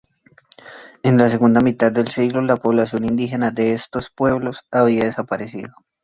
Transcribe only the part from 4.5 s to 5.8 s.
había desaparecida.